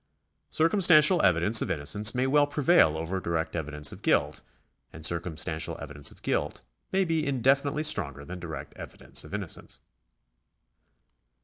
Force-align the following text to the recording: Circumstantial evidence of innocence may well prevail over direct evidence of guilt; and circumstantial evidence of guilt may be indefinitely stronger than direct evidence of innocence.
Circumstantial 0.49 1.21
evidence 1.21 1.61
of 1.61 1.69
innocence 1.69 2.15
may 2.15 2.25
well 2.25 2.47
prevail 2.47 2.97
over 2.97 3.19
direct 3.19 3.55
evidence 3.55 3.91
of 3.91 4.01
guilt; 4.01 4.41
and 4.91 5.05
circumstantial 5.05 5.77
evidence 5.79 6.09
of 6.09 6.23
guilt 6.23 6.63
may 6.91 7.05
be 7.05 7.23
indefinitely 7.23 7.83
stronger 7.83 8.25
than 8.25 8.39
direct 8.39 8.73
evidence 8.77 9.23
of 9.23 9.31
innocence. 9.31 9.77